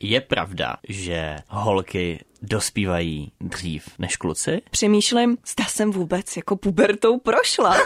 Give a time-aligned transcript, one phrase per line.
[0.00, 4.62] Je pravda, že holky dospívají dřív než kluci?
[4.70, 7.76] Přemýšlím, zda jsem vůbec jako pubertou prošla.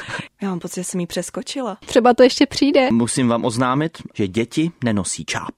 [0.43, 1.79] Já mám pocit, že jsem jí přeskočila.
[1.87, 2.91] Třeba to ještě přijde.
[2.91, 5.55] Musím vám oznámit, že děti nenosí čáp.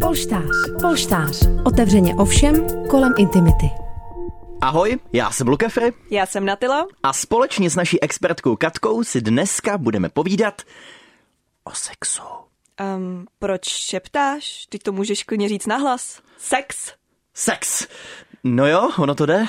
[0.00, 0.46] Polštář,
[0.82, 1.48] polštář.
[1.64, 3.66] Otevřeně o všem kolem intimity.
[4.60, 6.86] Ahoj, já jsem Lukefry Já jsem Natila.
[7.02, 10.62] a společně s naší expertkou Katkou si dneska budeme povídat
[11.64, 12.22] o sexu.
[12.96, 14.66] Um, proč šeptáš?
[14.68, 16.22] Ty to můžeš klidně říct nahlas.
[16.38, 16.92] Sex.
[17.34, 17.86] Sex!
[18.44, 19.44] No jo, ono to jde.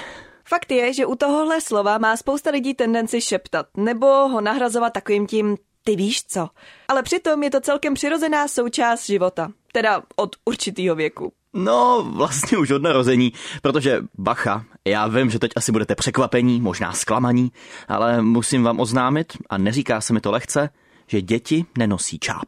[0.48, 5.28] Fakt je, že u tohohle slova má spousta lidí tendenci šeptat, nebo ho nahrazovat takovým
[5.28, 6.50] tím ty víš co.
[6.88, 9.52] Ale přitom je to celkem přirozená součást života.
[9.72, 11.34] Teda od určitého věku.
[11.54, 16.94] No, vlastně už od narození, protože bacha, já vím, že teď asi budete překvapení, možná
[16.94, 17.52] zklamaní,
[17.88, 20.70] ale musím vám oznámit, a neříká se mi to lehce,
[21.08, 22.46] že děti nenosí čáp.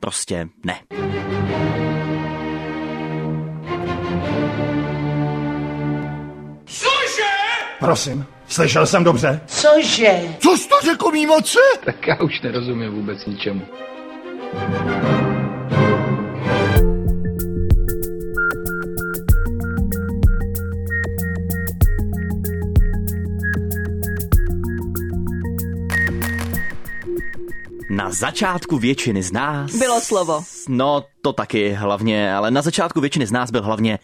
[0.00, 0.80] Prostě ne.
[7.80, 9.40] Prosím, slyšel jsem dobře?
[9.46, 10.20] Cože?
[10.38, 11.58] Co jsi to řekl mý moci?
[11.84, 13.62] Tak já už nerozumím vůbec ničemu.
[28.06, 29.74] Na začátku většiny z nás...
[29.74, 30.44] Bylo slovo.
[30.68, 33.98] No, to taky hlavně, ale na začátku většiny z nás byl hlavně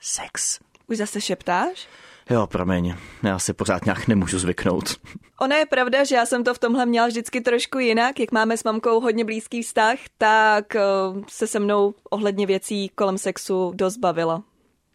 [0.00, 0.58] sex.
[0.86, 1.88] Už zase šeptáš?
[2.30, 4.96] Jo, promiň, já si pořád nějak nemůžu zvyknout.
[5.40, 8.20] Ono je pravda, že já jsem to v tomhle měla vždycky trošku jinak.
[8.20, 13.18] Jak máme s mamkou hodně blízký vztah, tak uh, se se mnou ohledně věcí kolem
[13.18, 14.42] sexu dost bavila.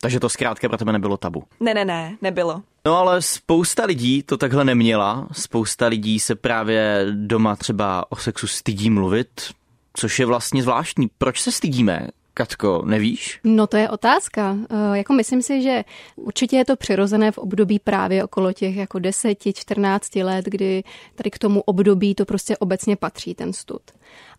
[0.01, 1.43] Takže to zkrátka pro tebe nebylo tabu.
[1.59, 2.61] Ne, ne, ne, nebylo.
[2.85, 5.27] No ale spousta lidí to takhle neměla.
[5.31, 9.41] Spousta lidí se právě doma třeba o sexu stydí mluvit,
[9.93, 11.09] což je vlastně zvláštní.
[11.17, 12.07] Proč se stydíme?
[12.39, 13.39] Katko, nevíš?
[13.43, 14.51] No to je otázka.
[14.51, 15.83] Uh, jako myslím si, že
[16.15, 20.83] určitě je to přirozené v období právě okolo těch jako 10, 14 let, kdy
[21.15, 23.81] tady k tomu období to prostě obecně patří ten stud.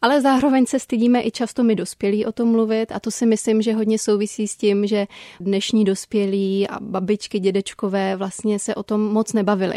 [0.02, 3.62] Ale zároveň se stydíme i často my dospělí o tom mluvit a to si myslím,
[3.62, 5.06] že hodně souvisí s tím, že
[5.40, 9.76] dnešní dospělí a babičky, dědečkové vlastně se o tom moc nebavili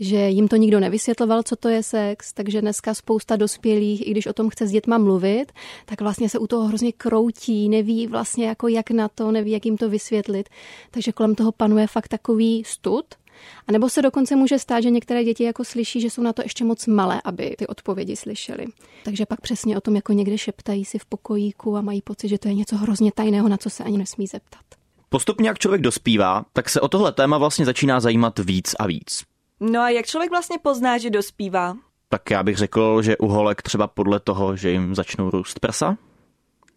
[0.00, 4.26] že jim to nikdo nevysvětloval, co to je sex, takže dneska spousta dospělých, i když
[4.26, 5.52] o tom chce s dětma mluvit,
[5.86, 9.66] tak vlastně se u toho hrozně kroutí, neví vlastně jako jak na to, neví, jak
[9.66, 10.48] jim to vysvětlit.
[10.90, 13.04] Takže kolem toho panuje fakt takový stud.
[13.66, 16.42] A nebo se dokonce může stát, že některé děti jako slyší, že jsou na to
[16.42, 18.66] ještě moc malé, aby ty odpovědi slyšeli.
[19.04, 22.38] Takže pak přesně o tom jako někde šeptají si v pokojíku a mají pocit, že
[22.38, 24.60] to je něco hrozně tajného, na co se ani nesmí zeptat.
[25.08, 29.33] Postupně, jak člověk dospívá, tak se o tohle téma vlastně začíná zajímat víc a víc.
[29.70, 31.74] No a jak člověk vlastně pozná, že dospívá?
[32.08, 35.96] Tak já bych řekl, že u holek třeba podle toho, že jim začnou růst prsa.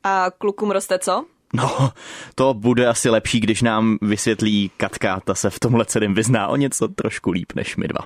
[0.03, 1.25] A klukům roste co?
[1.53, 1.91] No,
[2.35, 6.55] to bude asi lepší, když nám vysvětlí Katka, ta se v tomhle celém vyzná o
[6.55, 7.99] něco trošku líp než my dva.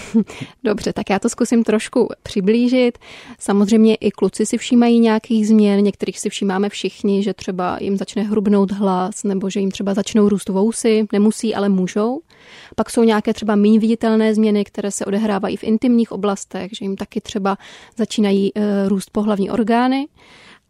[0.64, 2.98] Dobře, tak já to zkusím trošku přiblížit.
[3.38, 8.22] Samozřejmě i kluci si všímají nějakých změn, některých si všímáme všichni, že třeba jim začne
[8.22, 12.20] hrubnout hlas, nebo že jim třeba začnou růst vousy, nemusí, ale můžou.
[12.76, 16.96] Pak jsou nějaké třeba méně viditelné změny, které se odehrávají v intimních oblastech, že jim
[16.96, 17.58] taky třeba
[17.96, 20.08] začínají e, růst pohlavní orgány.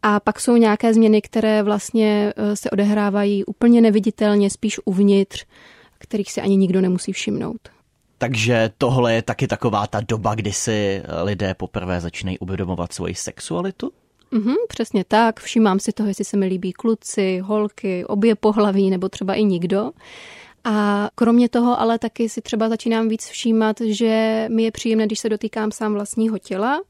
[0.03, 5.45] A pak jsou nějaké změny, které vlastně e, se odehrávají úplně neviditelně, spíš uvnitř,
[5.99, 7.72] kterých si ani nikdo nemusí všimnout.
[8.23, 13.93] Takže tohle je taky taková ta doba, kdy si lidé poprvé začínají uvědomovat svoji sexualitu?
[14.31, 15.41] Mhm, přesně tak.
[15.41, 19.91] Všímám si toho, jestli se mi líbí kluci, holky, obě pohlaví nebo třeba i nikdo.
[20.65, 25.19] A kromě toho ale taky si třeba začínám víc všímat, že mi je příjemné, když
[25.19, 26.81] se dotýkám sám vlastního těla,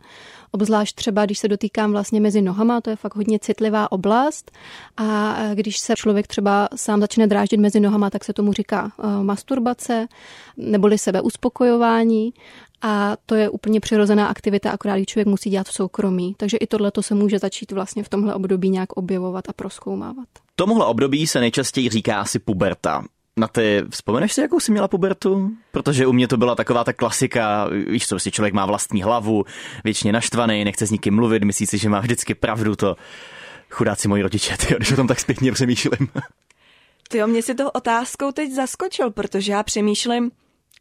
[0.51, 4.51] obzvlášť třeba, když se dotýkám vlastně mezi nohama, to je fakt hodně citlivá oblast
[4.97, 9.23] a když se člověk třeba sám začne dráždit mezi nohama, tak se tomu říká uh,
[9.23, 10.09] masturbace
[10.57, 12.33] neboli sebeuspokojování
[12.83, 16.35] a to je úplně přirozená aktivita, akorát ji člověk musí dělat v soukromí.
[16.37, 20.29] Takže i tohle se může začít vlastně v tomhle období nějak objevovat a proskoumávat.
[20.57, 23.05] Tomuhle období se nejčastěji říká asi puberta.
[23.37, 25.51] Na ty, vzpomeneš si, jakou jsi měla pubertu?
[25.71, 29.45] Protože u mě to byla taková ta klasika, víš co, si člověk má vlastní hlavu,
[29.85, 32.97] většině naštvaný, nechce s nikým mluvit, myslí si, že má vždycky pravdu, to
[33.71, 36.09] chudáci moji rodiče, ty, když o tom tak zpětně přemýšlím.
[37.09, 40.31] Ty mě si tou otázkou teď zaskočil, protože já přemýšlím,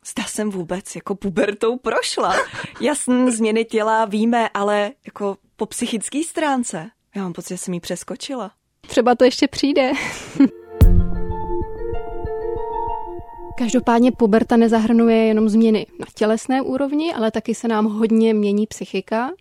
[0.05, 2.35] zda jsem vůbec jako pubertou prošla.
[2.81, 6.89] Jasný, změny těla víme, ale jako po psychické stránce.
[7.15, 8.51] Já mám pocit, že jsem jí přeskočila.
[8.87, 9.91] Třeba to ještě přijde.
[13.61, 19.31] Každopádně puberta nezahrnuje jenom změny na tělesné úrovni, ale taky se nám hodně mění psychika.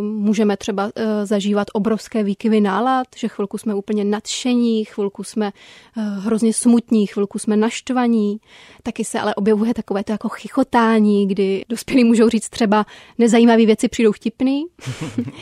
[0.00, 0.90] Můžeme třeba
[1.24, 5.52] zažívat obrovské výkyvy nálad, že chvilku jsme úplně nadšení, chvilku jsme
[5.94, 8.40] hrozně smutní, chvilku jsme naštvaní.
[8.82, 12.86] Taky se ale objevuje takové to jako chichotání, kdy dospělí můžou říct třeba
[13.18, 14.64] nezajímavé věci přijdou vtipný.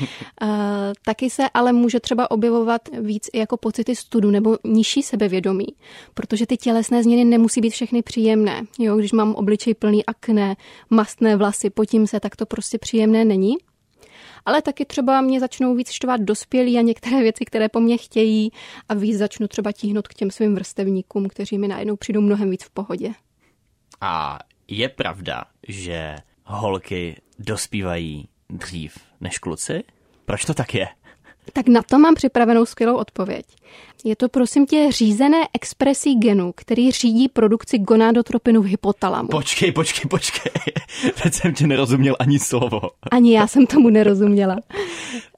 [1.05, 5.67] Taky se ale může třeba objevovat víc jako pocity studu nebo nižší sebevědomí,
[6.15, 8.63] protože ty tělesné změny nemusí být všechny příjemné.
[8.79, 10.57] Jo, když mám obličej plný akné,
[10.91, 13.57] mastné vlasy, potím se, tak to prostě příjemné není.
[14.47, 18.51] Ale taky třeba mě začnou víc štvat dospělí a některé věci, které po mně chtějí
[18.89, 22.65] a víc začnu třeba tíhnout k těm svým vrstevníkům, kteří mi najednou přijdou mnohem víc
[22.65, 23.11] v pohodě.
[24.01, 24.39] A
[24.69, 29.83] je pravda, že holky dospívají dřív než kluci?
[30.25, 30.89] Proč to tak je?
[31.53, 33.47] Tak na to mám připravenou skvělou odpověď.
[34.07, 39.29] Je to prosím tě řízené expresí genu, který řídí produkci gonadotropinu v hypotalamu.
[39.29, 40.53] Počkej, počkej, počkej.
[41.23, 42.81] Teď jsem ti nerozuměl ani slovo.
[43.11, 44.57] Ani já jsem tomu nerozuměla.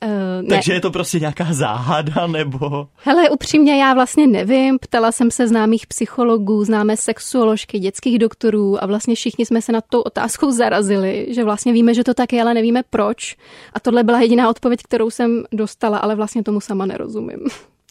[0.05, 2.89] Uh, Takže je to prostě nějaká záhada, nebo?
[2.95, 4.79] Hele, upřímně já vlastně nevím.
[4.79, 9.85] Ptala jsem se známých psychologů, známé sexuoložky, dětských doktorů a vlastně všichni jsme se nad
[9.89, 13.37] tou otázkou zarazili, že vlastně víme, že to tak je, ale nevíme proč.
[13.73, 17.41] A tohle byla jediná odpověď, kterou jsem dostala, ale vlastně tomu sama nerozumím.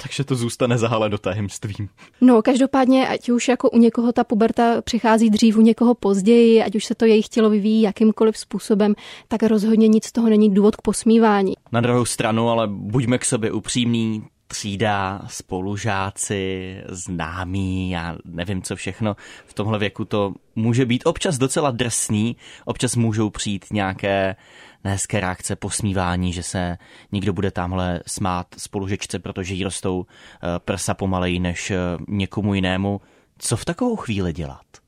[0.02, 1.90] Takže to zůstane zahala do tajemstvím.
[2.22, 6.76] No, každopádně, ať už jako u někoho ta puberta přichází dřív, u někoho později, ať
[6.76, 8.96] už se to jejich tělo vyvíjí jakýmkoliv způsobem,
[9.28, 11.54] tak rozhodně nic z toho není důvod k posmívání.
[11.72, 19.16] Na druhou stranu, ale buďme k sobě upřímní, třída, spolužáci, známí, já nevím co všechno.
[19.46, 24.36] V tomhle věku to může být občas docela drsný, občas můžou přijít nějaké
[24.84, 26.78] nehezké reakce, posmívání, že se
[27.12, 31.78] někdo bude tamhle smát spolužečce, protože jí rostou eh, prsa pomaleji než eh,
[32.08, 33.02] někomu jinému.
[33.38, 34.85] Co v takovou chvíli dělat?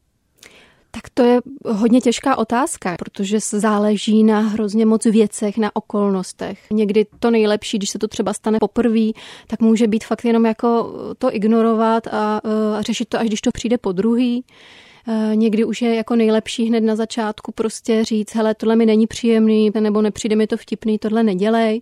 [1.01, 6.59] Tak to je hodně těžká otázka, protože záleží na hrozně moc věcech, na okolnostech.
[6.71, 9.11] Někdy to nejlepší, když se to třeba stane poprvé,
[9.47, 12.41] tak může být fakt jenom jako to ignorovat a,
[12.77, 14.43] a řešit to, až když to přijde po druhý.
[15.07, 19.07] E, někdy už je jako nejlepší hned na začátku prostě říct, hele, tohle mi není
[19.07, 21.81] příjemný, nebo nepřijde mi to vtipný, tohle nedělej.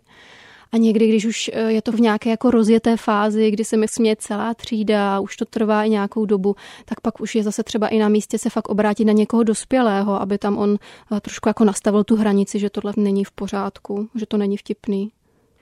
[0.76, 3.88] A někdy, když už eh, je to v nějaké jako rozjeté fázi, kdy se mi
[3.88, 6.56] směje celá třída, už to trvá i nějakou dobu,
[6.86, 10.22] tak pak už je zase třeba i na místě se fakt obrátit na někoho dospělého,
[10.22, 10.78] aby tam on
[11.12, 15.12] eh, trošku jako nastavil tu hranici, že tohle není v pořádku, že to není vtipný.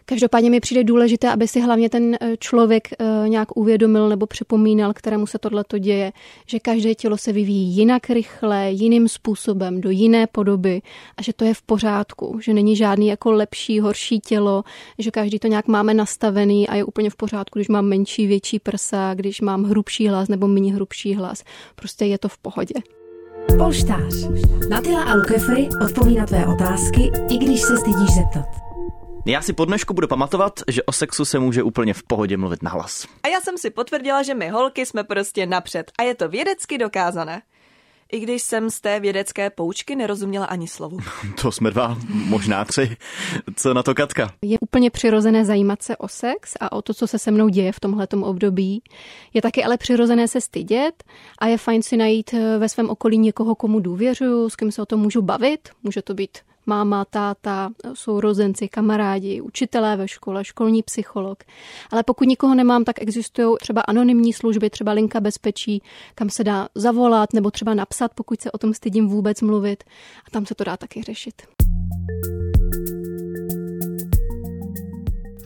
[0.06, 4.94] Každopádně mi přijde důležité, aby si hlavně ten eh, člověk eh, nějak uvědomil nebo připomínal,
[4.94, 6.12] kterému se tohle to děje,
[6.48, 10.82] že každé tělo se vyvíjí jinak rychle, jiným způsobem, do jiné podoby
[11.18, 14.64] a že to je v pořádku, že není žádný jako lepší, horší tělo,
[15.00, 18.60] že každý to nějak máme nastavený a je úplně v pořádku, když mám menší, větší
[18.60, 21.44] prsa, když mám hrubší hlas nebo méně hrubší hlas.
[21.76, 22.74] Prostě je to v pohodě.
[23.58, 24.14] Polštář.
[24.70, 25.14] Natila a
[25.86, 28.63] odpoví na tvé otázky, i když se stydíš zeptat.
[29.26, 32.64] Já si po dnešku budu pamatovat, že o sexu se může úplně v pohodě mluvit
[32.64, 33.08] na hlas.
[33.24, 36.78] A já jsem si potvrdila, že my holky jsme prostě napřed a je to vědecky
[36.78, 37.42] dokázané.
[38.12, 40.98] I když jsem z té vědecké poučky nerozuměla ani slovu.
[41.42, 42.98] To jsme dva, možná tři.
[43.56, 44.34] Co na to Katka?
[44.42, 47.72] Je úplně přirozené zajímat se o sex a o to, co se se mnou děje
[47.72, 48.84] v tomhletom období.
[49.34, 51.04] Je taky ale přirozené se stydět
[51.40, 54.82] a je fajn si najít eh, ve svém okolí někoho, komu důvěřuju, s kým se
[54.82, 55.70] o tom můžu bavit.
[55.84, 61.44] Může to být máma, táta, sourozenci, kamarádi, učitelé ve škole, školní psycholog.
[61.92, 65.82] Ale pokud nikoho nemám, tak existují třeba anonymní služby, třeba linka bezpečí,
[66.16, 69.84] kam se dá zavolat nebo třeba napsat, pokud se o tom stydím vůbec mluvit.
[70.28, 71.42] A tam se to dá taky řešit.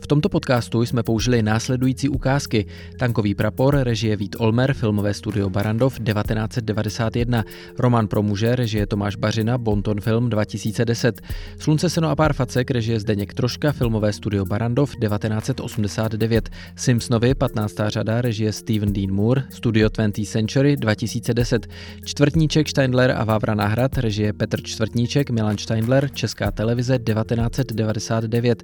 [0.08, 2.66] V tomto podcastu jsme použili následující ukázky.
[3.00, 7.44] Tankový prapor, režie Vít Olmer, filmové studio Barandov 1991,
[7.80, 11.22] Roman pro muže, režie Tomáš Bařina, Bonton film 2010,
[11.60, 17.76] Slunce, seno a pár facek, režie Zdeněk Troška, filmové studio Barandov 1989, Simpsonovi 15.
[17.88, 21.68] řada, režie Steven Dean Moore, studio 20th Century 2010,
[22.06, 28.64] Čtvrtníček Steindler a Vávra Náhrad, režie Petr Čtvrtníček, Milan Steindler, Česká televize 1999,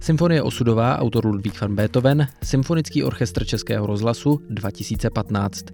[0.00, 5.64] Symfonie osudová Beethovenová, autor Ludvík van Beethoven, Symfonický orchestr Českého rozhlasu 2015.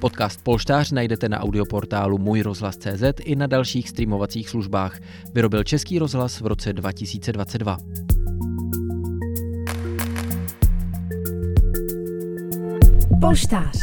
[0.00, 4.98] Podcast Polštář najdete na audioportálu Můj rozhlas.cz i na dalších streamovacích službách.
[5.34, 7.78] Vyrobil Český rozhlas v roce 2022.
[13.20, 13.78] Polštář.